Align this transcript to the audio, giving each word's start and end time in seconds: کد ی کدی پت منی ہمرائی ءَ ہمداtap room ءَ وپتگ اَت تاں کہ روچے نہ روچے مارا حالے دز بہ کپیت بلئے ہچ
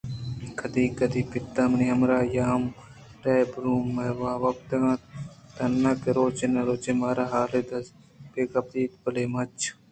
کد 0.59 0.73
ی 0.83 0.85
کدی 0.99 1.21
پت 1.31 1.55
منی 1.69 1.87
ہمرائی 1.93 2.39
ءَ 2.41 2.49
ہمداtap 2.49 3.49
room 3.63 3.87
ءَ 4.05 4.39
وپتگ 4.43 4.83
اَت 4.91 5.01
تاں 5.55 5.93
کہ 6.01 6.09
روچے 6.17 6.45
نہ 6.53 6.61
روچے 6.67 6.91
مارا 6.99 7.25
حالے 7.31 7.61
دز 7.69 7.85
بہ 8.31 8.41
کپیت 8.53 8.91
بلئے 9.01 9.25
ہچ 9.33 9.57